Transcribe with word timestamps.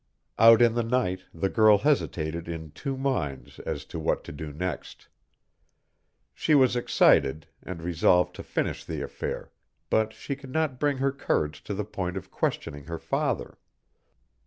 Out 0.39 0.63
in 0.63 0.73
the 0.73 0.81
night 0.81 1.25
the 1.31 1.47
girl 1.47 1.77
hesitated 1.77 2.47
in 2.47 2.71
two 2.71 2.97
minds 2.97 3.59
as 3.67 3.85
to 3.85 3.99
what 3.99 4.23
to 4.23 4.31
do 4.31 4.51
next. 4.51 5.07
She 6.33 6.55
was 6.55 6.75
excited, 6.75 7.45
and 7.61 7.83
resolved 7.83 8.33
to 8.37 8.41
finish 8.41 8.83
the 8.83 9.01
affair, 9.01 9.51
but 9.91 10.11
she 10.11 10.35
could 10.35 10.49
not 10.51 10.79
bring 10.79 10.97
her 10.97 11.11
courage 11.11 11.63
to 11.65 11.75
the 11.75 11.85
point 11.85 12.17
of 12.17 12.31
questioning 12.31 12.85
her 12.85 12.97
father. 12.97 13.59